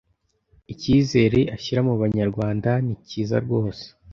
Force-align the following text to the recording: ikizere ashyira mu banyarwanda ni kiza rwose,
ikizere 0.73 1.39
ashyira 1.55 1.81
mu 1.87 1.93
banyarwanda 2.01 2.69
ni 2.85 2.95
kiza 3.07 3.37
rwose, 3.45 3.85